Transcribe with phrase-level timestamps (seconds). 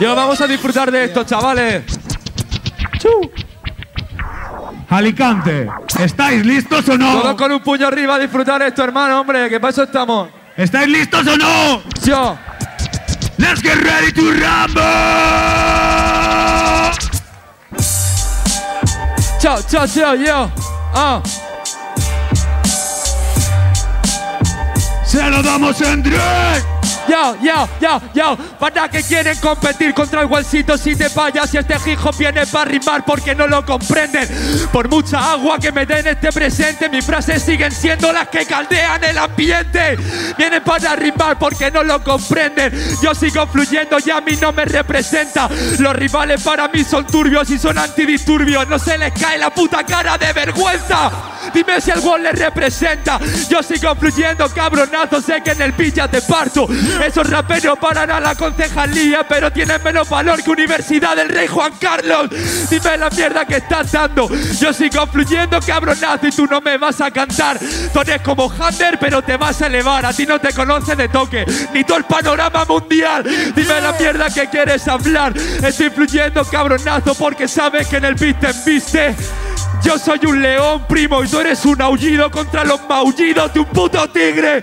[0.00, 1.84] Yo, vamos a disfrutar de esto, chavales.
[2.98, 3.30] Chu.
[4.88, 5.68] Alicante,
[5.98, 7.20] ¿estáis listos o no?
[7.20, 10.30] Todos con un puño arriba a disfrutar esto, hermano, hombre, que para eso estamos.
[10.56, 11.82] ¿Estáis listos o no?
[12.02, 12.36] Yo.
[13.36, 14.82] Let's get ready to rumble.
[19.38, 20.50] Chao, chao, chao, yo.
[20.94, 21.22] Ah.
[25.10, 26.64] Se lo damos en Drake.
[27.08, 31.56] Yo, yo, yo, yo, para que quieren competir contra el Gualcito si te fallas y
[31.56, 34.28] este hijo viene para rimar porque no lo comprenden.
[34.70, 39.02] Por mucha agua que me den este presente, mis frases siguen siendo las que caldean
[39.02, 39.96] el ambiente.
[40.36, 42.72] Vienen para rimar porque no lo comprenden.
[43.02, 45.48] Yo sigo fluyendo y a mí no me representa.
[45.78, 48.68] Los rivales para mí son turbios y son antidisturbios.
[48.68, 51.10] No se les cae la puta cara de vergüenza.
[51.54, 53.18] Dime si el gol les representa.
[53.48, 55.22] Yo sigo fluyendo, cabronazo.
[55.22, 56.68] Sé que en el pilla te parto.
[57.02, 61.72] Esos raperos paran a la concejalía, pero tienen menos valor que Universidad del Rey Juan
[61.80, 62.28] Carlos.
[62.68, 64.28] Dime la mierda que estás dando.
[64.58, 67.58] Yo sigo fluyendo, cabronazo, y tú no me vas a cantar.
[67.92, 70.04] Tú eres como Hunter, pero te vas a elevar.
[70.04, 73.24] A ti no te conoce de toque, ni todo el panorama mundial.
[73.54, 75.32] Dime la mierda que quieres hablar.
[75.36, 79.16] Estoy fluyendo, cabronazo, porque sabes que en el beat te embiste.
[79.82, 83.66] Yo soy un león, primo, y tú eres un aullido contra los maullidos de un
[83.66, 84.62] puto tigre.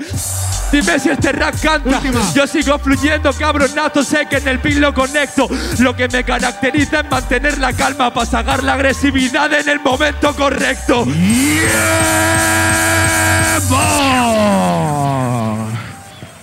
[0.71, 2.01] Dime si este rap canta.
[2.35, 4.03] Yo sigo fluyendo, cabronazo.
[4.03, 5.47] Sé que en el beat lo conecto.
[5.79, 10.36] Lo que me caracteriza es mantener la calma para sacar la agresividad en el momento
[10.36, 11.05] correcto.
[11.05, 11.67] ¡Tiempo!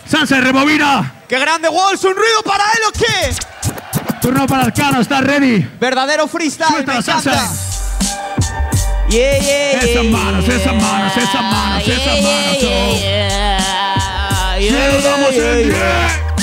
[0.06, 1.12] Sansa rebobina.
[1.28, 2.02] ¡Qué grande, Walls!
[2.04, 3.34] ¿Un ruido para él o qué?
[4.20, 5.68] Turno para Arcano, ¿estás ready?
[5.78, 7.73] Verdadero freestyle, Suelta me.
[9.14, 12.88] Yeah, yeah, yeah, Esas manos, esas manos, esas manos, yeah, esas manos, yeah,
[14.50, 14.58] oh.
[14.58, 16.34] yeah, damos en yeah.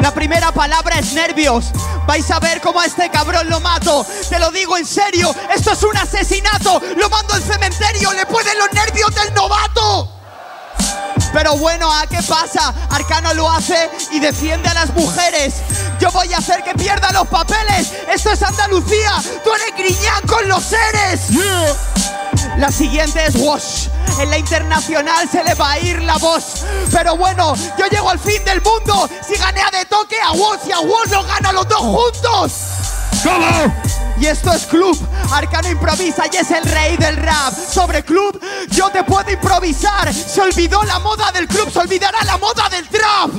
[0.00, 1.66] La primera palabra es nervios.
[2.06, 4.06] Vais a ver cómo a este cabrón lo mato.
[4.30, 6.80] Te lo digo en serio, esto es un asesinato.
[6.96, 10.10] Lo mando al cementerio, le pueden los nervios del novato.
[11.34, 12.72] Pero bueno, ¿a qué pasa?
[12.88, 15.56] Arcano lo hace y defiende a las mujeres.
[16.00, 17.92] Yo voy a hacer que pierda los papeles.
[18.12, 19.12] Esto es Andalucía.
[19.44, 21.20] Tú eres griñán con los seres.
[22.56, 23.88] La siguiente es Wash.
[24.18, 26.64] En la internacional se le va a ir la voz.
[26.90, 29.08] Pero bueno, yo llego al fin del mundo.
[29.26, 32.52] Si gané a de toque a Wash y a Wash lo gano los dos juntos.
[33.22, 33.74] ¿Cómo?
[34.18, 34.98] Y esto es club.
[35.30, 37.52] Arcano improvisa y es el rey del rap.
[37.54, 38.40] Sobre club,
[38.70, 40.12] yo te puedo improvisar.
[40.12, 43.30] Se olvidó la moda del club, se olvidará la moda del trap.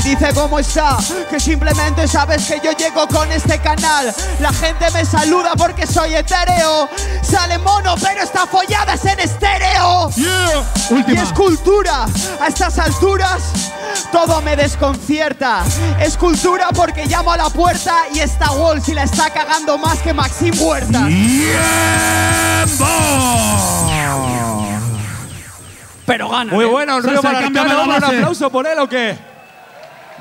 [0.00, 0.96] Y dice cómo está,
[1.28, 4.14] que simplemente sabes que yo llego con este canal.
[4.40, 6.88] La gente me saluda porque soy etéreo.
[7.22, 10.10] Sale mono, pero esta follada es en estéreo.
[10.16, 11.22] Y Última.
[11.22, 12.06] es cultura.
[12.40, 13.42] A estas alturas
[14.10, 15.64] todo me desconcierta.
[16.00, 19.98] Es cultura porque llamo a la puerta y esta wall si la está cagando más
[19.98, 21.06] que Maxim Huerta.
[26.06, 26.52] Pero gana.
[26.52, 29.29] Muy buena, un ruido Sansa, para la ¿Un aplauso por él o qué?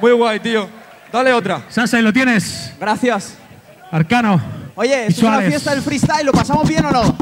[0.01, 0.69] Muy guay, tío.
[1.11, 1.63] Dale otra.
[1.69, 2.71] Sansa, ¿lo tienes?
[2.79, 3.35] Gracias.
[3.91, 4.41] Arcano.
[4.75, 7.17] Oye, es una fiesta del freestyle, ¿lo pasamos bien o no?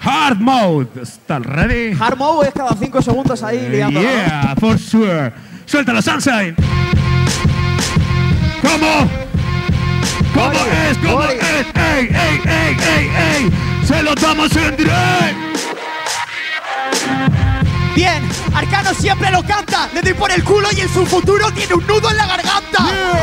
[0.00, 1.02] Hard mode.
[1.02, 1.96] ¿Estás ready?
[1.98, 4.00] Hard mode es cada 5 segundos ahí liando.
[4.00, 5.32] Yeah, for sure.
[5.66, 6.54] Suéltalo, Sunshine.
[8.60, 9.08] ¿Cómo?
[10.34, 10.98] ¿Cómo Oye, es?
[10.98, 11.36] ¿Cómo oye.
[11.36, 11.66] es?
[11.74, 13.52] ¡Ey, ey, ey, ey, ey!
[13.86, 14.93] ¡Se lo damos en direct!
[18.94, 22.10] Siempre lo canta, le doy por el culo y en su futuro tiene un nudo
[22.10, 22.78] en la garganta.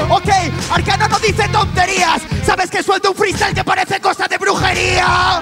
[0.09, 0.29] Ok,
[0.71, 5.41] Arcano no dice tonterías, sabes que suelta un freestyle que parece cosa de brujería.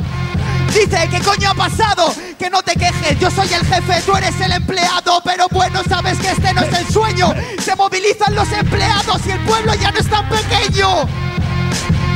[0.73, 2.13] Dice, ¿qué coño ha pasado?
[2.37, 6.17] Que no te quejes, yo soy el jefe, tú eres el empleado, pero bueno, sabes
[6.19, 7.33] que este no es el sueño.
[7.63, 11.07] Se movilizan los empleados y el pueblo ya no es tan pequeño.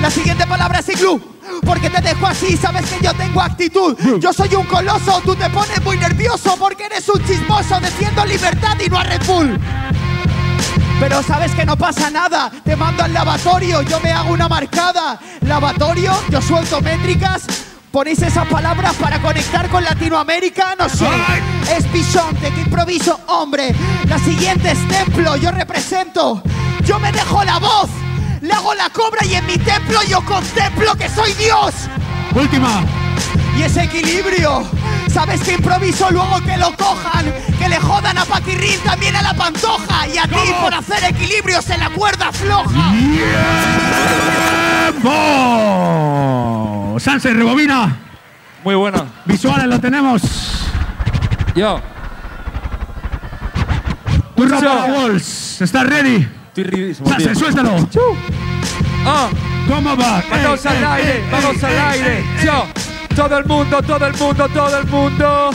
[0.01, 1.32] La siguiente palabra es iglú.
[1.65, 3.97] Porque te dejo así, sabes que yo tengo actitud.
[4.19, 7.79] Yo soy un coloso, tú te pones muy nervioso porque eres un chismoso.
[7.79, 9.59] Defiendo libertad y no a Red Bull.
[10.99, 15.19] Pero sabes que no pasa nada, te mando al lavatorio, yo me hago una marcada.
[15.41, 17.43] Lavatorio, yo suelto métricas,
[17.93, 21.07] Ponéis esas palabras para conectar con Latinoamérica, no sé.
[21.77, 23.75] Es bisonte, que improviso, hombre.
[24.07, 26.41] La siguiente es templo, yo represento.
[26.83, 27.91] Yo me dejo la voz,
[28.43, 31.73] le hago la cobra y en mi templo yo contemplo que soy Dios.
[32.35, 32.83] Última.
[33.57, 34.69] Y ese equilibrio,
[35.09, 39.33] sabes que improviso luego que lo cojan, que le jodan a Paquirrín también a la
[39.33, 42.91] pantoja y a ti por hacer equilibrios en la cuerda floja.
[44.91, 45.09] ¡Tiempo!
[46.99, 47.97] Sanse, rebobina.
[48.63, 49.05] Muy buena.
[49.25, 50.21] Visuales lo tenemos.
[51.55, 51.79] Yo,
[54.35, 54.93] Tu ropa Yo.
[54.93, 55.61] Walls.
[55.61, 56.42] ¿Estás ready?
[56.53, 57.09] Estoy ridísimo.
[57.33, 57.71] Suéltalo.
[59.05, 59.29] Ah,
[59.67, 60.23] ¿Cómo va?
[60.29, 62.23] vamos al ey, aire, ey, vamos ey, al aire.
[62.43, 62.65] Yo,
[63.15, 65.49] todo el mundo, todo el mundo, todo el mundo.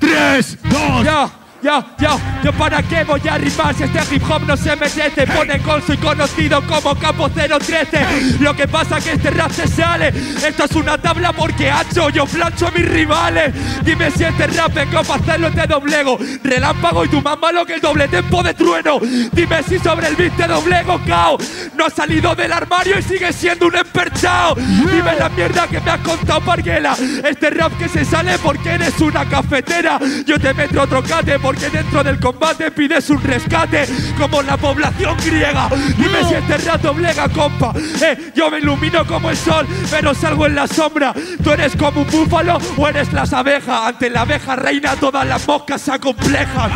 [0.00, 1.04] Tres, dos.
[1.04, 1.30] Yo,
[1.64, 5.26] yo, yo, yo para qué voy a rimar si este hip hop no se merece
[5.26, 10.08] Pone gol, soy conocido como Campo 013 Lo que pasa que este rap se sale.
[10.08, 13.54] Esto es una tabla porque hacho, yo plancho a mis rivales.
[13.82, 17.74] Dime si este rap vengo para hacerlo te doblego Relámpago y tú más malo que
[17.74, 18.98] el doble tempo de trueno.
[19.32, 21.38] Dime si sobre el beat te doblego, cao
[21.78, 24.54] No has salido del armario y sigues siendo un emperchao.
[24.54, 26.94] Dime la mierda que me has contado, Parguela.
[27.24, 29.98] Este rap que se sale porque eres una cafetera.
[30.26, 33.86] Yo te meto otro cate porque dentro del combate pides un rescate
[34.18, 37.72] Como la población griega Dime si este rap doblega, compa
[38.02, 42.02] Eh, yo me ilumino como el sol Pero salgo en la sombra Tú eres como
[42.02, 46.70] un búfalo o eres las abejas Ante la abeja reina todas las moscas se acomplejan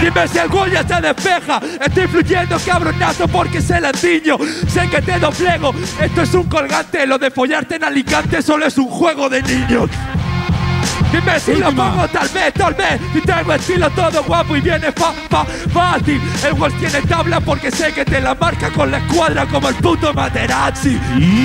[0.00, 1.60] Dime si el Goya se despeja.
[1.80, 4.36] Estoy fluyendo, cabronazo, porque sé latiño.
[4.68, 5.72] Sé que te doblego.
[6.00, 7.06] Esto es un colgante.
[7.06, 9.88] Lo de follarte en Alicante solo es un juego de niños.
[11.14, 13.00] Dime si lo pongo, tal vez, tal vez.
[13.14, 16.20] Y tengo estilo todo guapo y viene fa, fa, fácil.
[16.44, 19.76] El Walsh tiene tabla porque sé que te la marca con la escuadra como el
[19.76, 20.98] puto Materazzi.
[20.98, 21.36] ¡Tiempo!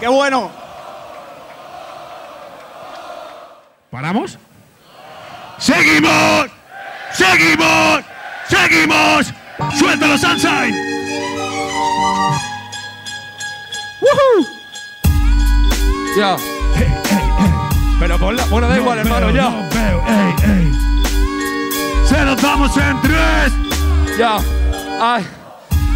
[0.00, 0.50] ¡Qué bueno!
[3.92, 4.38] ¿Paramos?
[5.58, 6.46] ¡Seguimos!
[7.12, 8.00] ¡Seguimos!
[8.48, 9.32] ¡Seguimos!
[9.78, 10.93] ¡Suéltalo, Sunshine!
[16.16, 16.36] Ya.
[17.98, 18.44] Pero ponla.
[18.46, 19.50] Bueno, da igual, No hermano, ya.
[19.50, 20.72] no veo, ey, ey.
[22.08, 23.52] Se los damos en tres.
[24.18, 24.38] Ya,
[25.00, 25.26] ay.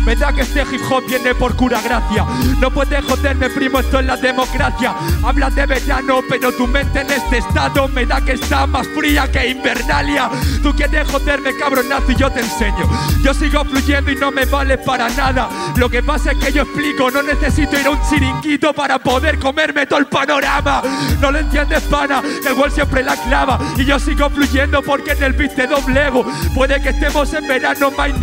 [0.08, 2.24] Verdad que este hip hop viene por cura gracia.
[2.60, 4.94] No puedes joderme, primo, esto es la democracia.
[5.22, 9.30] Hablas de verano, pero tu mente en este estado me da que está más fría
[9.30, 10.30] que invernalia.
[10.62, 12.88] Tú quieres joderme, cabronazo, y yo te enseño.
[13.22, 15.46] Yo sigo fluyendo y no me vale para nada.
[15.76, 19.38] Lo que pasa es que yo explico, no necesito ir a un chiringuito para poder
[19.38, 20.80] comerme todo el panorama.
[21.20, 23.58] No lo entiendes, pana, el gol siempre la clava.
[23.76, 26.24] Y yo sigo fluyendo porque en el beat te doblego.
[26.54, 28.14] Puede que estemos en verano, my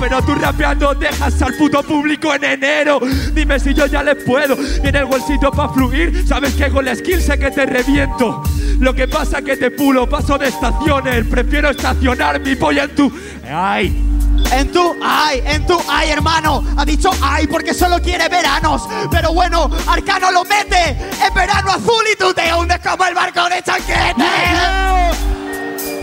[0.00, 3.00] pero tú rapeando dejas al puto público en enero.
[3.32, 4.56] Dime si yo ya les puedo.
[4.82, 8.42] Viene el bolsito para fluir, sabes que con la skill sé que te reviento.
[8.78, 11.26] Lo que pasa que te pulo, paso de estaciones.
[11.26, 13.12] Prefiero estacionar mi polla en tu.
[13.50, 14.04] ¡Ay!
[14.52, 16.64] En tu, ay, en tu, ay, hermano.
[16.76, 18.88] Ha dicho ay porque solo quiere veranos.
[19.10, 23.48] Pero bueno, Arcano lo mete en verano azul y tú te hundes como el barco
[23.48, 24.24] de chanquete.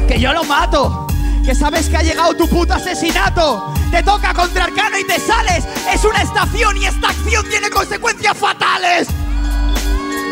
[0.07, 1.00] Que yo lo mato.
[1.45, 3.73] Que sabes que ha llegado tu puto asesinato.
[3.89, 5.65] Te toca contra Arcano y te sales.
[5.91, 9.07] Es una estación y esta acción tiene consecuencias fatales.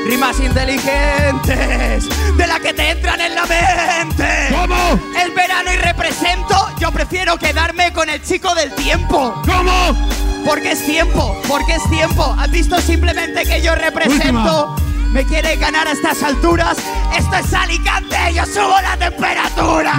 [0.05, 4.25] Rimas inteligentes de la que te entran en la mente.
[4.51, 4.99] ¿Cómo?
[5.17, 6.55] Es verano y represento.
[6.79, 9.41] Yo prefiero quedarme con el chico del tiempo.
[9.45, 10.09] ¿Cómo?
[10.45, 12.35] Porque es tiempo, porque es tiempo.
[12.39, 14.75] ¿Has visto simplemente que yo represento?
[15.11, 16.77] Me quiere ganar a estas alturas.
[17.17, 19.93] Esto es Alicante, yo subo la temperatura.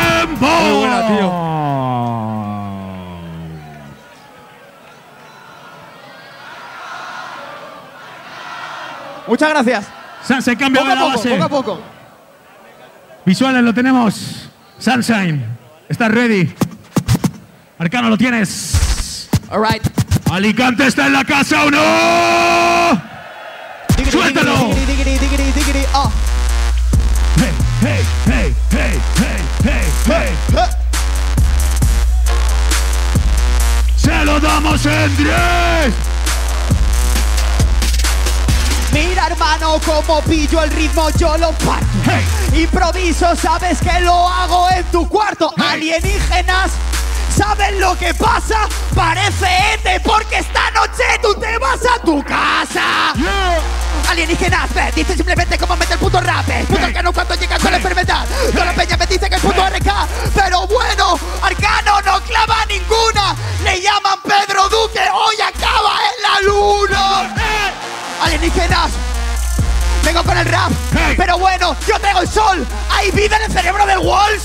[0.00, 0.46] ¡Tiempo!
[0.46, 1.44] Muy buena, tío.
[9.26, 9.86] Muchas gracias.
[10.26, 11.30] Sunshine, cambio Poco a la poco, base.
[11.30, 11.80] poco a poco.
[13.24, 14.48] Visuales lo tenemos.
[14.78, 15.44] Sunshine,
[15.88, 16.52] ¿estás ready?
[17.78, 19.28] Arcano lo tienes.
[19.50, 19.82] All right.
[20.34, 23.00] ¿Alicante está en la casa o no?
[24.10, 24.74] ¡Suéltalo!
[24.74, 25.86] diggity, diggity, diggity, diggity.
[27.36, 30.68] Hey, hey, hey, hey, hey, hey, hey.
[33.96, 35.30] Se lo damos en 10.
[38.92, 42.24] Mira hermano como pillo el ritmo yo lo parto Hey.
[42.62, 45.64] Improviso sabes que lo hago en tu cuarto Hey.
[45.74, 46.72] Alienígenas
[47.36, 48.68] ¿Saben lo que pasa?
[48.94, 53.84] Parece ET porque esta noche tú te vas a tu casa Yeah.
[54.10, 56.48] Alienígenas, me dice simplemente cómo mete el puto rap.
[56.48, 58.26] El puto arcano cuando llega con la enfermedad.
[58.52, 59.90] Toda la peña me dice que el puto RK.
[60.34, 63.34] Pero bueno, Arcano no clava ninguna.
[63.64, 65.00] Le llaman Pedro Duque.
[65.12, 67.34] Hoy acaba en la luna.
[68.22, 68.90] Alienígenas.
[70.04, 70.70] Vengo con el rap,
[71.16, 72.66] pero bueno, yo traigo el sol.
[72.90, 74.44] Hay vida en el cerebro del Walls.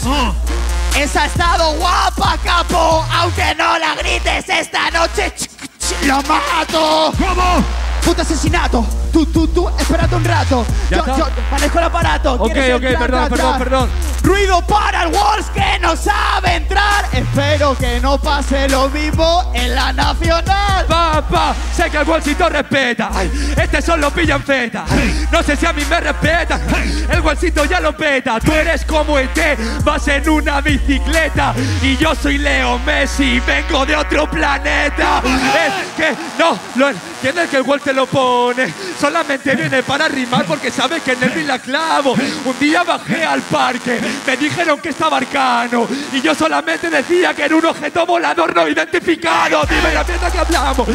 [0.98, 3.06] Esa ha estado guapa, capo.
[3.12, 7.14] Aunque no la grites esta noche, ch- ch- lo mato.
[7.18, 7.64] ¿Cómo?
[8.04, 8.86] Puto asesinato.
[9.12, 10.66] Tú, tú, tú, espérate un rato.
[10.90, 11.18] ¿Ya Yo, está?
[11.18, 12.34] yo manejo el aparato.
[12.34, 13.90] Ok, ¿Quieres ok, entrar, perdón, perdón, perdón.
[14.24, 17.06] Ruido para el Walls que no sabe entrar.
[17.12, 20.86] Espero que no pase lo mismo en la nacional.
[20.88, 23.10] Papá, sé que el bolsito respeta.
[23.14, 24.86] Ay, este solo pilla en feta.
[24.90, 26.62] Ay, no sé si a mí me respetan.
[27.10, 28.40] El bolsito ya lo peta.
[28.40, 29.38] Tú eres como ET,
[29.84, 31.54] vas en una bicicleta.
[31.82, 35.22] Y yo soy Leo Messi, vengo de otro planeta.
[35.26, 38.72] Es que no lo entiendes que el Wall te lo pone.
[39.00, 42.16] Solamente viene para rimar porque sabes que en el la clavo.
[42.46, 45.88] Un día bajé al parque, me dijeron que estaba arcano.
[46.12, 49.62] Y yo solamente decía que era un objeto volador no identificado.
[49.70, 50.88] Dime la mierda que hablamos.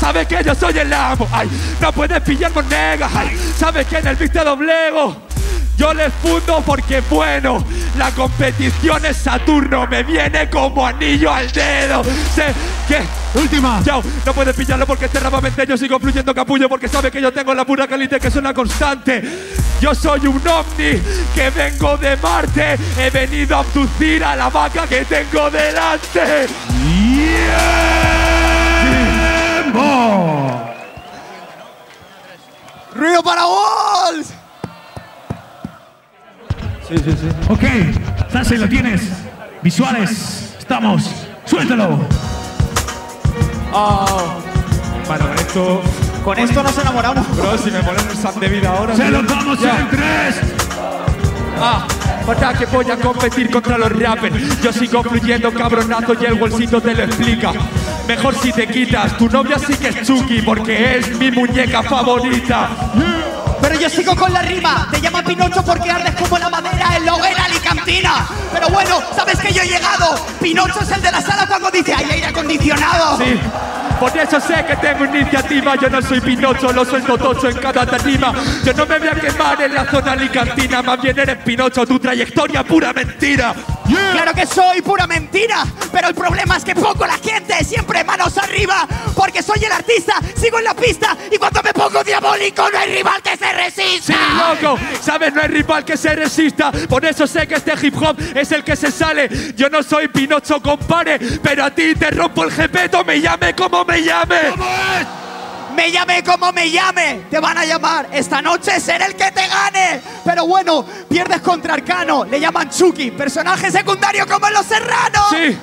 [0.00, 1.28] Sabes que yo soy el amo.
[1.32, 1.48] Ay,
[1.80, 3.10] no puedes pillar con negas.
[3.14, 5.31] Ay, sabes que en el beat te doblego.
[5.82, 7.66] Yo les fundo porque bueno,
[7.98, 12.04] la competición es Saturno, me viene como anillo al dedo.
[12.32, 12.54] Sé
[12.86, 13.02] que
[13.34, 13.82] Última.
[13.84, 17.52] Chao, no puedes pillarlo porque eternamente yo sigo fluyendo capullo porque sabe que yo tengo
[17.52, 19.24] la pura caliente que es una constante.
[19.80, 21.02] Yo soy un ovni
[21.34, 26.46] que vengo de Marte, he venido a abducir a la vaca que tengo delante.
[29.64, 30.62] ¡Tiempo!
[32.94, 34.41] Ruido para Walls.
[37.48, 37.62] Ok,
[38.30, 39.02] Sase, lo tienes.
[39.62, 41.10] Visuales, estamos.
[41.46, 41.98] Suéltalo.
[45.06, 45.82] Bueno, esto,
[46.24, 47.36] Con esto nos enamoramos.
[47.36, 48.94] bro, si me ponen un sam de vida ahora.
[48.96, 49.78] Se lo damos Ya.
[49.80, 50.40] en tres.
[51.60, 51.86] Ah,
[52.26, 54.60] para que voy a competir contra los rappers.
[54.62, 57.52] Yo sigo fluyendo cabronazo y el bolsito te lo explica.
[58.06, 62.68] Mejor si te quitas, tu novia sí que es Chucky porque es mi muñeca favorita.
[63.82, 64.86] Yo sigo con la rima.
[64.92, 68.28] Te llaman Pinocho porque ardes como la madera en la hoguera alicantina.
[68.52, 70.24] Pero bueno, sabes que yo he llegado.
[70.40, 73.18] Pinocho es el de la sala cuando dice hay aire acondicionado.
[73.18, 73.40] Sí,
[73.98, 75.74] por eso sé que tengo iniciativa.
[75.74, 78.32] Yo no soy Pinocho, lo suelto tocho en cada tarima.
[78.64, 80.80] Yo no me voy a quemar en la zona alicantina.
[80.80, 83.52] Más bien eres Pinocho, tu trayectoria pura mentira.
[84.12, 88.36] Claro que soy pura mentira, pero el problema es que pongo la gente siempre manos
[88.38, 92.78] arriba, porque soy el artista, sigo en la pista y cuando me pongo diabólico no
[92.78, 94.12] hay rival que se resista.
[94.12, 96.72] Sí, loco, sabes, no hay rival que se resista.
[96.88, 99.28] Por eso sé que este hip hop es el que se sale.
[99.56, 103.84] Yo no soy Pinocho, compare, pero a ti te rompo el jepeto, me llame como
[103.84, 105.21] me llame.
[105.74, 108.08] Me llame como me llame, te van a llamar.
[108.12, 110.00] Esta noche seré el que te gane.
[110.24, 115.30] Pero bueno, pierdes contra Arcano, le llaman Chucky, personaje secundario como en Los Serranos.
[115.30, 115.58] Sí.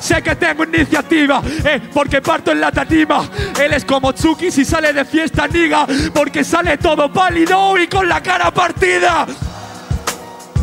[0.00, 3.26] Sé que tengo iniciativa, eh, porque parto en la tatima.
[3.58, 8.06] Él es como Chucky si sale de fiesta, niga, porque sale todo pálido y con
[8.06, 9.26] la cara partida.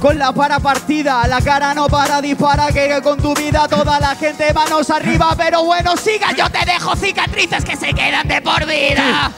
[0.02, 4.16] Con la para partida, la cara no para, dispara que con tu vida toda la
[4.16, 8.66] gente manos arriba, pero bueno, siga, yo te dejo cicatrices que se quedan de por
[8.66, 9.32] vida.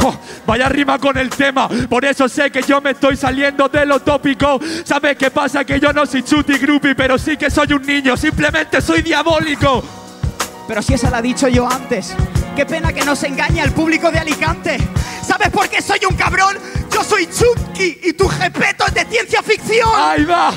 [0.00, 0.16] Jo,
[0.46, 3.98] vaya rima con el tema, por eso sé que yo me estoy saliendo de lo
[3.98, 4.60] tópico.
[4.84, 5.64] ¿Sabes qué pasa?
[5.64, 9.82] Que yo no soy chuti groupie, pero sí que soy un niño, simplemente soy diabólico.
[10.68, 12.14] Pero si esa la he dicho yo antes.
[12.56, 14.78] Qué pena que nos engañe al público de Alicante.
[15.26, 16.56] ¿Sabes por qué soy un cabrón?
[16.92, 19.88] Yo soy Chucky y tu jepeto es de ciencia ficción.
[19.92, 20.52] ¡Ahí va!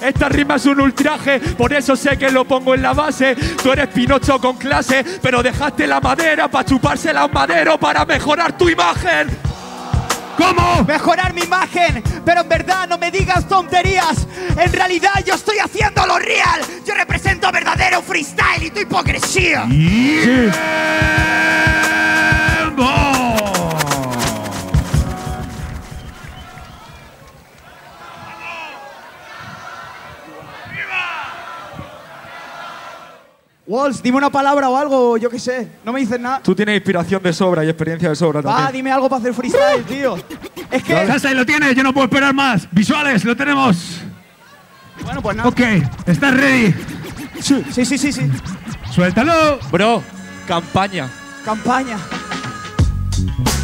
[0.00, 3.36] Esta rima es un ultraje, por eso sé que lo pongo en la base.
[3.62, 8.04] Tú eres Pinocho con clase, pero dejaste la madera para chupársela a un madero para
[8.04, 9.47] mejorar tu imagen.
[10.38, 10.84] ¿Cómo?
[10.84, 14.24] Mejorar mi imagen, pero en verdad no me digas tonterías.
[14.56, 16.60] En realidad yo estoy haciendo lo real.
[16.86, 19.66] Yo represento verdadero freestyle y tu hipocresía.
[33.68, 35.68] Walls, dime una palabra o algo, yo qué sé.
[35.84, 36.40] No me dices nada.
[36.42, 38.72] Tú tienes inspiración de sobra y experiencia de sobra también.
[38.72, 40.16] dime algo para hacer freestyle, tío.
[40.70, 41.06] Es que.
[41.06, 41.76] Sase, lo tienes.
[41.76, 42.66] Yo no puedo esperar más.
[42.72, 44.00] Visuales, lo tenemos.
[45.04, 45.50] Bueno, pues nada.
[45.50, 45.60] Ok,
[46.06, 46.74] ¿estás ready?
[47.40, 48.10] Sí, sí, sí, sí.
[48.10, 48.30] sí.
[48.90, 49.58] Suéltalo.
[49.70, 50.02] Bro,
[50.46, 51.10] campaña.
[51.44, 51.98] Campaña.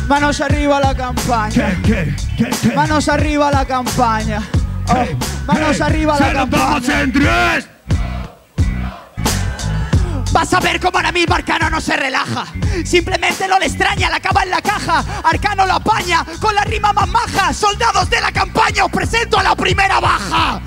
[0.06, 1.76] Manos arriba la campaña.
[1.82, 2.76] ¿Qué, qué, qué, qué?
[2.76, 4.42] Manos arriba la campaña.
[4.86, 4.94] Oh,
[5.46, 7.73] manos Hey, arriba se la lo damos campaña.
[10.34, 12.44] Vas a ver cómo ahora mismo Arcano no se relaja.
[12.84, 15.04] Simplemente no le extraña, la acaba en la caja.
[15.22, 17.52] Arcano lo apaña con la rima más maja.
[17.52, 20.60] Soldados de la campaña, os presento a la primera baja.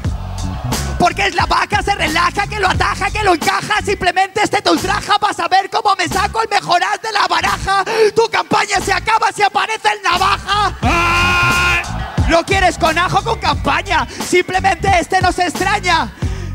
[0.98, 3.82] Porque es la vaca, se relaja, que lo ataja, que lo encaja.
[3.86, 5.18] Simplemente este te ultraja.
[5.18, 7.84] Vas a ver cómo me saco el mejorar de la baraja.
[8.16, 10.78] Tu campaña se acaba si aparece el navaja.
[10.82, 12.30] ¡Ay!
[12.30, 14.08] ¿Lo quieres con ajo con campaña?
[14.26, 16.10] Simplemente este no se extraña.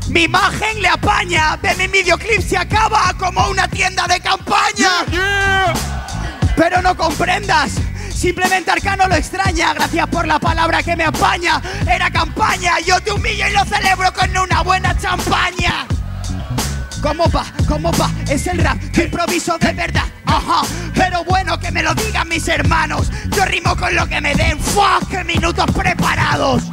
[0.07, 1.57] Mi imagen le apaña.
[1.61, 5.05] De mi videoclip se acaba como una tienda de campaña.
[5.09, 5.73] Yeah.
[6.55, 7.73] Pero no comprendas.
[8.13, 9.73] Simplemente Arcano lo extraña.
[9.73, 11.61] Gracias por la palabra que me apaña.
[11.87, 12.79] Era campaña.
[12.85, 15.87] Yo te humillo y lo celebro con una buena champaña.
[17.01, 17.45] ¿Cómo va?
[17.67, 18.09] ¿Cómo va?
[18.29, 20.05] Es el rap que improviso de verdad.
[20.25, 20.61] Ajá.
[20.93, 23.11] Pero bueno que me lo digan mis hermanos.
[23.35, 24.59] Yo rimo con lo que me den.
[24.59, 25.09] ¡Fuck!
[25.09, 26.63] ¡Qué minutos preparados!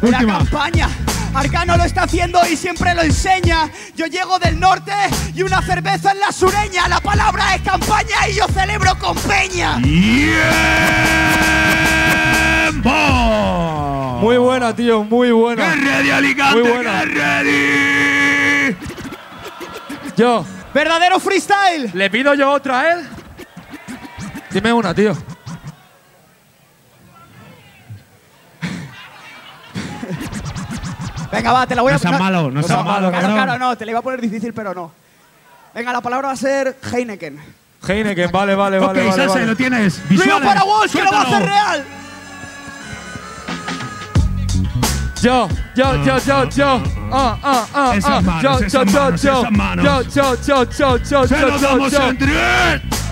[0.00, 0.88] La campaña.
[1.36, 3.70] Arcano lo está haciendo y siempre lo enseña.
[3.94, 4.92] Yo llego del norte
[5.34, 6.88] y una cerveza en la sureña.
[6.88, 9.78] La palabra es campaña y yo celebro con peña.
[12.66, 12.90] ¡Tiempo!
[14.20, 15.74] Muy buena, tío, muy ¡Qué buena.
[15.74, 16.60] ready, Alicante!
[16.62, 17.00] Muy buena.
[17.00, 18.76] ¡Qué ready!
[20.16, 21.90] Yo, Verdadero freestyle.
[21.92, 23.08] ¿le pido yo otra a él?
[24.50, 25.14] Dime una, tío.
[31.30, 33.76] Venga, va, te la voy No a seas malo, no seas malo, Claro, claro, no,
[33.76, 34.92] te la iba a poner difícil, pero no.
[35.74, 37.38] Venga, la palabra va a ser Heineken.
[37.86, 39.00] Heineken, vale, vale, vale.
[39.00, 39.46] ok, vale, Salsa, vale.
[39.46, 40.00] lo tienes.
[40.08, 40.48] Río Visuales.
[40.48, 41.84] para Walsh, que lo va a hacer real.
[45.22, 46.82] Yo, yo, yo, yo, yo.
[47.10, 48.40] Ah, ah, ah, ah.
[48.42, 49.40] Yo, yo, esas yo, manos, yo.
[49.40, 49.84] esas manos.
[49.84, 52.08] Yo, yo, yo, yo, yo, Se lo yo, yo, damos yo.
[52.08, 52.32] en tres.
[52.34, 53.05] Yo, yo,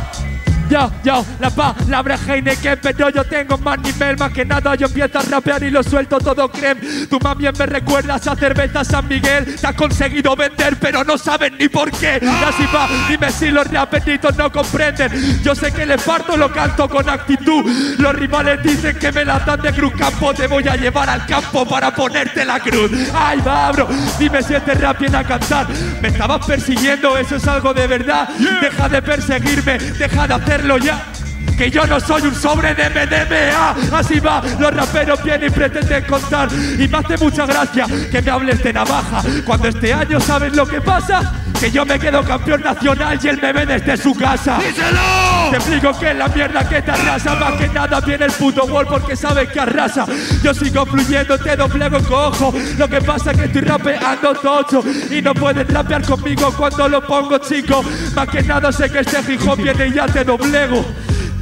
[0.70, 5.62] la palabra Heineken, pero yo tengo más nivel, más que nada yo empiezo a rapear
[5.62, 6.80] y lo suelto todo creme.
[7.08, 11.18] Tú más bien me recuerdas a cerveza San Miguel, te has conseguido vender, pero no
[11.18, 12.18] sabes ni por qué.
[12.22, 15.42] Y así va, dime si los raperitos no comprenden.
[15.42, 17.64] Yo sé que le parto, lo canto con actitud.
[17.98, 21.26] Los rivales dicen que me la dan de cruz campo, te voy a llevar al
[21.26, 22.90] campo para ponerte la cruz.
[23.14, 25.66] Ay, va, bro, dime si este rap viene a cantar.
[26.00, 28.28] Me estabas persiguiendo, eso es algo de verdad.
[28.60, 31.13] Deja de perseguirme, deja de hacerlo ya.
[31.56, 33.98] Que yo no soy un sobre de MDMA.
[33.98, 36.48] Así va, los raperos vienen y pretenden contar.
[36.52, 39.22] Y me hace mucha gracia que me hables de navaja.
[39.44, 43.38] Cuando este año sabes lo que pasa, que yo me quedo campeón nacional y él
[43.40, 44.58] me ve desde su casa.
[44.58, 45.34] Te ¡Díselo!
[45.56, 48.86] explico que es la mierda que te arrasa Más que nada viene el puto gol
[48.86, 50.06] porque sabes que arrasa
[50.42, 55.22] Yo sigo fluyendo, te doblego cojo Lo que pasa es que estoy rapeando tocho Y
[55.22, 57.82] no puedes rapear conmigo cuando lo pongo chico
[58.14, 60.84] Más que nada sé que este hijo viene y ya te doblego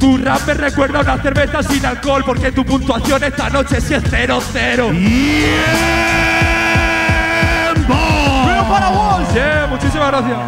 [0.03, 3.95] tu rap me recuerda a una cerveza sin alcohol Porque tu puntuación esta noche sí
[3.95, 4.91] es 0-0
[7.71, 7.95] ¡Tiempo!
[8.49, 9.33] Río para Walsh.
[9.33, 10.38] Yeah, muchísimas gracias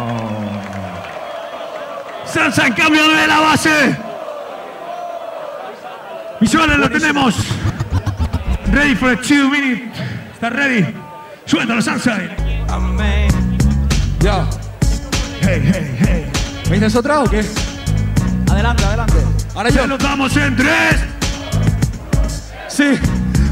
[2.25, 3.97] Salsa en cambio de la base.
[6.41, 7.33] Visuales lo tenemos.
[8.73, 9.89] Ready for a two minute.
[10.33, 10.85] ¿Estás ready?
[11.45, 12.17] Suéltalo, Salsa.
[14.19, 14.45] Ya,
[15.39, 16.31] Hey, hey, hey.
[16.69, 17.45] ¿me dices otra o qué?
[18.51, 19.34] Adelante, adelante.
[19.55, 21.05] Ahora yo Se lo damos en tres.
[22.67, 22.99] Sí,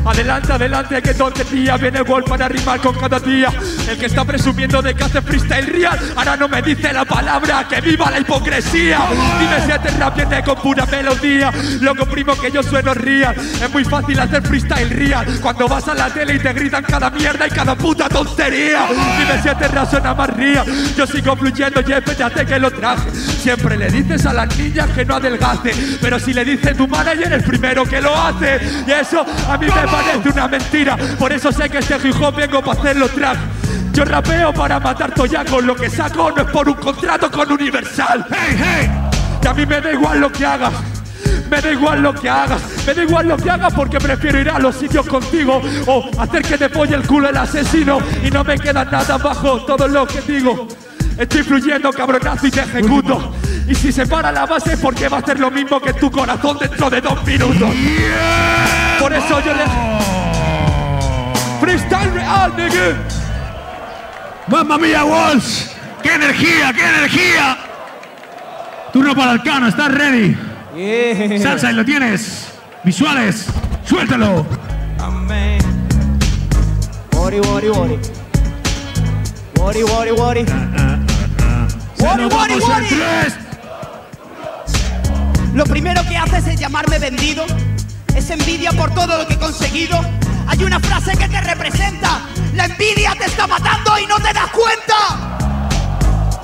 [0.05, 3.49] adelante, adelante, que tontería Viene el gol para rimar con cada día.
[3.89, 7.67] El que está presumiendo de que hace freestyle real Ahora no me dice la palabra,
[7.67, 8.99] que viva la hipocresía.
[9.39, 11.51] Dime si este rap con pura melodía.
[11.81, 15.25] Lo comprimo que yo sueno real Es muy fácil hacer freestyle real.
[15.41, 18.87] Cuando vas a la tele y te gritan cada mierda y cada puta tontería.
[18.89, 23.11] Dime si este rap suena más real Yo sigo fluyendo y espérate que lo traje.
[23.13, 27.33] Siempre le dices a las niñas que no adelgace Pero si le dice tu manager
[27.33, 28.59] el primero que lo hace.
[28.87, 30.97] Y eso a mí me parece una mentira.
[31.19, 33.37] Por eso sé que este hip hop vengo para hacerlo track
[33.93, 35.63] Yo rapeo para matar toyacos.
[35.63, 38.25] Lo que saco no es por un contrato con Universal.
[38.29, 38.89] Hey, hey.
[39.43, 40.73] Y a mí me da igual lo que hagas
[41.49, 44.49] me da igual lo que hagas, me da igual lo que hagas porque prefiero ir
[44.49, 47.99] a los sitios contigo o hacer que te polle el culo el asesino.
[48.23, 50.67] Y no me queda nada bajo todo lo que digo.
[51.15, 53.33] Estoy fluyendo, cabronazo, y te ejecuto.
[53.67, 56.11] Y si se para la base es porque va a hacer lo mismo que tu
[56.11, 57.69] corazón dentro de dos minutos.
[58.99, 59.63] Por eso yo le...
[61.61, 62.97] Freestyle real, nigga.
[64.47, 65.67] Mamma mía, Walsh.
[66.01, 67.57] ¡Qué energía, qué energía!
[68.91, 70.37] Turno para Alcano, ¿estás ready?
[71.41, 72.49] Salsa, y lo tienes.
[72.83, 73.45] Visuales,
[73.85, 74.45] suéltalo.
[77.13, 77.99] Wori, wori, wori.
[79.55, 80.45] Wori, wori, wori.
[80.45, 83.42] Se Wori, lo wori, en wori.
[85.53, 87.45] Lo primero que haces es llamarme vendido.
[88.15, 89.99] Es envidia por todo lo que he conseguido.
[90.47, 92.21] Hay una frase que te representa.
[92.55, 95.37] La envidia te está matando y no te das cuenta.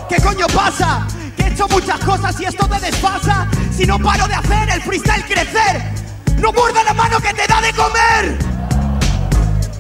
[0.08, 1.08] ¿Qué coño pasa?
[1.36, 3.48] Que he hecho muchas cosas y esto te desfasa.
[3.76, 5.82] Si no paro de hacer el freestyle crecer,
[6.38, 8.38] no muerda la mano que te da de comer.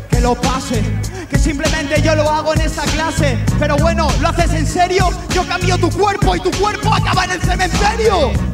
[0.10, 0.84] Que lo pase,
[1.30, 3.38] que simplemente yo lo hago en esta clase.
[3.60, 5.08] Pero bueno, ¿lo haces en serio?
[5.36, 8.48] Yo cambio tu cuerpo y tu cuerpo acaba en el cementerio.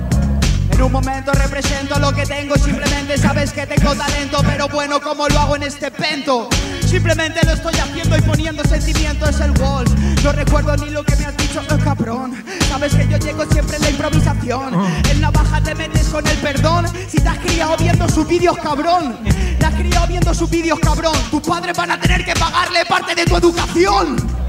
[0.76, 5.26] En un momento represento lo que tengo, simplemente sabes que tengo talento, pero bueno, como
[5.30, 6.50] lo hago en este pento.
[6.86, 9.90] Simplemente lo estoy haciendo y poniendo sentimientos el walls.
[10.22, 12.44] No recuerdo ni lo que me has dicho, oh, cabrón.
[12.68, 14.74] Sabes que yo llego siempre en la improvisación.
[15.10, 16.86] En navaja te metes con el perdón.
[17.08, 19.18] Si te has criado viendo sus vídeos, cabrón.
[19.58, 21.16] Te has criado viendo sus vídeos, cabrón.
[21.32, 24.45] Tus padres van a tener que pagarle parte de tu educación.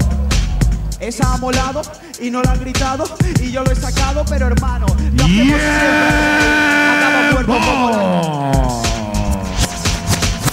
[0.99, 1.81] Esa ha molado
[2.19, 3.05] y no la han gritado
[3.39, 5.23] y yo lo he sacado, pero hermano, lo
[7.45, 8.07] como la-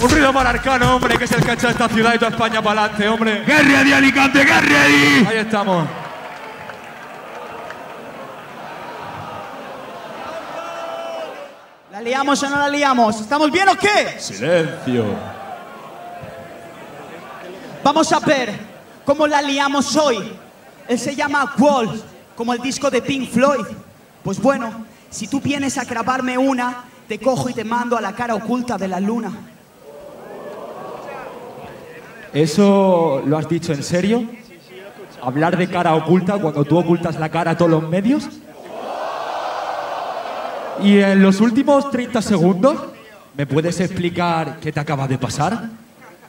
[0.01, 2.29] Un ruido para Arcano, hombre, que es el que ha hecho esta ciudad y toda
[2.31, 3.43] España para adelante, hombre.
[3.45, 5.25] Get ready, Alicante, ready.
[5.27, 5.87] Ahí estamos.
[11.91, 13.21] ¿La liamos o no la liamos?
[13.21, 14.19] ¿Estamos bien o qué?
[14.19, 15.05] Silencio.
[17.83, 18.74] Vamos a ver
[19.05, 20.17] cómo la liamos hoy.
[20.87, 22.01] Él se llama Wall,
[22.35, 23.65] como el disco de Pink Floyd.
[24.23, 28.13] Pues bueno, si tú vienes a grabarme una, te cojo y te mando a la
[28.13, 29.31] cara oculta de la luna.
[32.33, 34.27] ¿Eso lo has dicho en serio?
[35.21, 38.27] ¿Hablar de cara oculta cuando tú ocultas la cara a todos los medios?
[40.83, 42.77] Y en los últimos 30 segundos,
[43.35, 45.69] ¿me puedes explicar qué te acaba de pasar?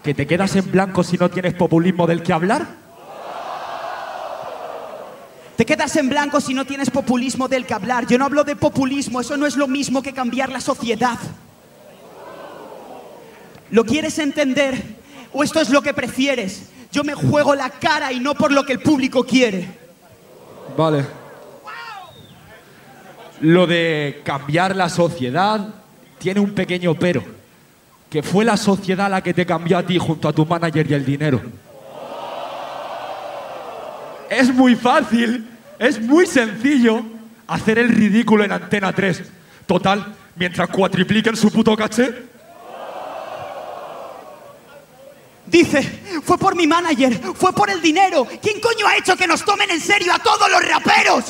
[0.07, 2.65] ¿Que te quedas en blanco si no tienes populismo del que hablar?
[5.57, 8.07] Te quedas en blanco si no tienes populismo del que hablar.
[8.07, 11.19] Yo no hablo de populismo, eso no es lo mismo que cambiar la sociedad.
[13.73, 14.81] ¿Lo quieres entender?
[15.33, 16.71] ¿O esto es lo que prefieres?
[16.93, 19.69] Yo me juego la cara y no por lo que el público quiere.
[20.77, 21.05] Vale.
[23.41, 25.69] Lo de cambiar la sociedad
[26.19, 27.25] tiene un pequeño pero,
[28.17, 30.95] que fue la sociedad la que te cambió a ti junto a tu manager y
[30.95, 31.39] el dinero.
[34.31, 35.47] Es muy fácil,
[35.79, 37.05] es muy sencillo
[37.47, 39.23] hacer el ridículo en Antena 3.
[39.67, 42.11] Total, mientras cuatripliquen su puto caché.
[45.45, 45.83] Dice,
[46.25, 48.27] fue por mi manager, fue por el dinero.
[48.41, 51.25] ¿Quién coño ha hecho que nos tomen en serio a todos los raperos?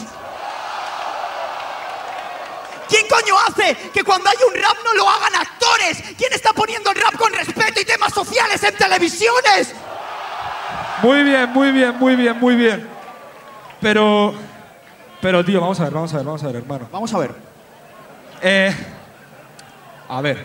[2.88, 6.02] ¿Quién coño hace que cuando hay un rap no lo hagan actores?
[6.16, 9.74] ¿Quién está poniendo el rap con respeto y temas sociales en televisiones?
[11.02, 12.88] Muy bien, muy bien, muy bien, muy bien.
[13.80, 14.34] Pero,
[15.20, 16.88] pero tío, vamos a ver, vamos a ver, vamos a ver, hermano.
[16.90, 17.30] Vamos a ver.
[18.42, 18.74] Eh,
[20.08, 20.44] a ver,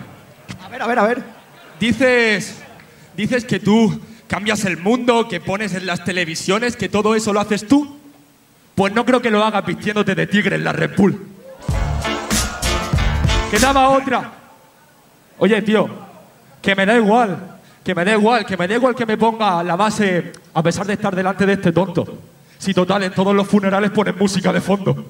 [0.64, 1.24] A ver, a ver, a ver.
[1.80, 2.56] dices,
[3.16, 7.40] dices que tú cambias el mundo, que pones en las televisiones, que todo eso lo
[7.40, 7.98] haces tú.
[8.76, 11.28] Pues no creo que lo hagas vistiéndote de tigre en la Red Bull.
[13.52, 14.32] Quedaba otra.
[15.38, 15.90] Oye, tío,
[16.62, 19.62] que me da igual, que me da igual, que me da igual que me ponga
[19.62, 22.20] la base a pesar de estar delante de este tonto.
[22.58, 25.06] Si total, en todos los funerales ponen música de fondo.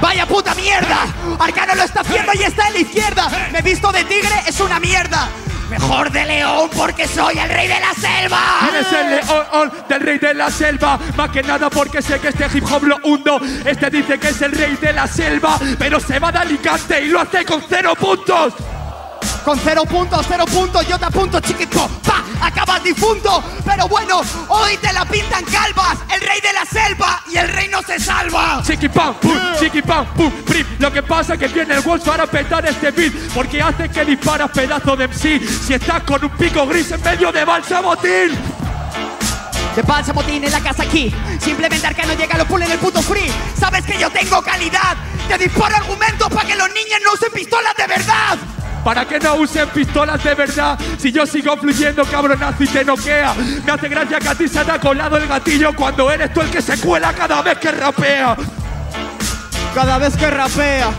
[0.00, 1.06] ¡Vaya puta mierda!
[1.38, 3.28] Arcano lo está haciendo y está en la izquierda.
[3.52, 5.28] Me he visto de tigre, es una mierda.
[5.78, 8.40] Mejor de león porque soy el rey de la selva.
[8.68, 12.46] Eres el león del rey de la selva, más que nada porque sé que este
[12.54, 13.40] hip hop lo hundo.
[13.64, 17.08] Este dice que es el rey de la selva, pero se va de Alicante y
[17.08, 18.54] lo hace con cero puntos.
[19.44, 21.90] Con cero puntos, cero puntos, yo te apunto, chiquito.
[22.06, 22.22] ¡Pa!
[22.40, 23.42] Acabas difunto.
[23.64, 25.98] Pero bueno, hoy te la pintan calvas.
[26.14, 26.52] El rey de
[28.84, 30.66] Chiqui pam, pum, chiqui pam, pum, prim.
[30.78, 34.04] Lo que pasa es que viene el Wolf para petar este beat, porque hace que
[34.04, 35.40] disparas pedazo de MC.
[35.40, 38.36] Si estás con un pico gris en medio de balsamotín.
[39.74, 41.10] De balsa motín en la casa aquí.
[41.40, 43.32] Simplemente Arcano llega, lo pone en el puto free.
[43.58, 44.96] Sabes que yo tengo calidad.
[45.28, 48.38] Te disparo argumentos para que los niños no usen pistolas de verdad.
[48.84, 53.34] Para que no usen pistolas de verdad Si yo sigo fluyendo cabronazo y te noquea
[53.64, 56.42] Me hace gracia que a ti se te ha colado el gatillo Cuando eres tú
[56.42, 58.36] el que se cuela cada vez que rapea
[59.74, 60.90] Cada vez que rapea,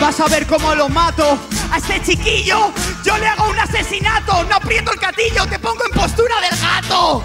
[0.00, 1.36] vas a ver cómo lo mato.
[1.72, 2.72] A este chiquillo,
[3.04, 4.44] yo le hago un asesinato.
[4.44, 7.24] No aprieto el gatillo, te pongo en postura del gato.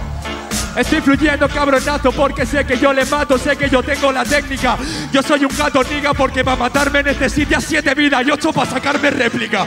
[0.76, 4.78] Estoy fluyendo cabronazo porque sé que yo le mato Sé que yo tengo la técnica
[5.10, 9.10] Yo soy un gato niga porque para matarme necesita siete vidas y ocho para sacarme
[9.10, 9.66] réplica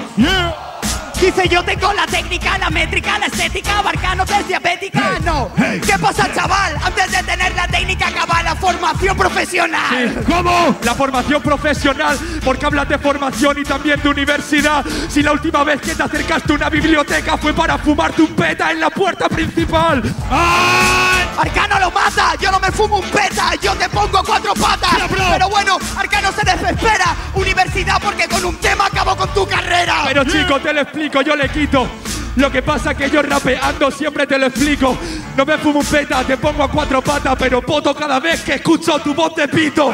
[1.20, 5.50] Dice yo tengo la técnica, la métrica, la estética, Barcano es diabética, no.
[5.56, 6.76] ¿Qué pasa, chaval?
[6.82, 10.24] Antes de tener la técnica acaba la formación profesional.
[10.26, 10.76] ¿Cómo?
[10.82, 14.84] La formación profesional, porque hablas de formación y también de universidad.
[15.08, 18.70] Si la última vez que te acercaste a una biblioteca fue para fumarte un peta
[18.70, 20.02] en la puerta principal.
[20.30, 21.07] ¡Ay!
[21.36, 24.96] Arcano lo mata, yo no me fumo un peta, yo te pongo cuatro patas.
[25.08, 27.16] Pero bueno, Arcano se desespera.
[27.34, 30.02] Universidad porque con un tema acabo con tu carrera.
[30.06, 31.88] Pero chico, te lo explico, yo le quito.
[32.36, 34.96] Lo que pasa que yo rapeando siempre te lo explico.
[35.36, 38.54] No me fumo un peta, te pongo a cuatro patas, pero poto cada vez que
[38.54, 39.92] escucho tu voz de pito.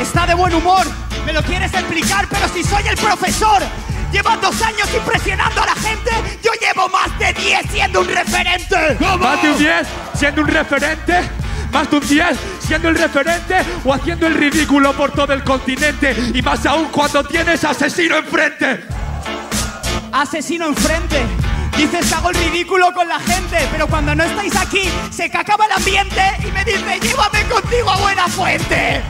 [0.00, 0.86] Está de buen humor,
[1.26, 3.62] me lo quieres explicar, pero si soy el profesor.
[4.12, 6.10] Llevas dos años impresionando a la gente,
[6.42, 8.96] yo llevo más de 10 siendo un referente.
[9.00, 11.20] Más de un 10 siendo un referente.
[11.72, 12.26] Más de un 10
[12.58, 16.16] siendo el referente o haciendo el ridículo por todo el continente.
[16.34, 18.84] Y más aún cuando tienes asesino enfrente.
[20.12, 21.24] Asesino enfrente.
[21.76, 25.38] Dices que hago el ridículo con la gente, pero cuando no estáis aquí, se que
[25.38, 29.02] acaba el ambiente y me dice, llévame contigo a buena fuente.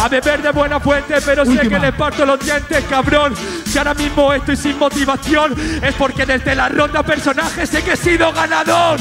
[0.00, 3.34] A beber de buena fuente, pero sé que le parto los dientes, cabrón.
[3.64, 7.96] Si ahora mismo estoy sin motivación, es porque desde la ronda personaje sé que he
[7.96, 9.00] sido ganador.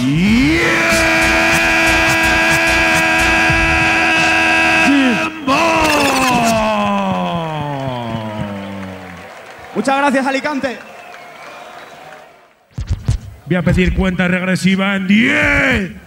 [9.75, 10.79] Muchas gracias, Alicante.
[13.45, 16.06] Voy a pedir cuenta regresiva en 10.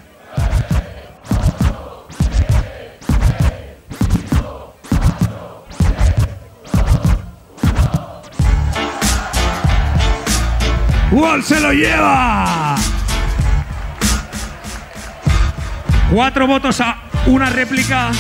[11.11, 12.77] ¡Wall se lo lleva!
[16.13, 18.13] Cuatro votos a una réplica.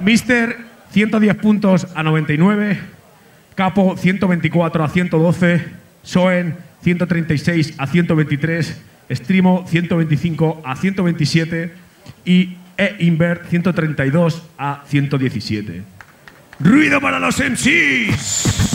[0.00, 0.56] Mister,
[0.92, 2.80] 110 puntos a 99.
[3.54, 5.66] Capo, 124 a 112.
[6.02, 8.80] Soen, 136 a 123.
[9.10, 11.74] Strimo, 125 a 127.
[12.24, 15.82] Y E-Invert, 132 a 117.
[16.60, 18.69] Ruido para los MCs.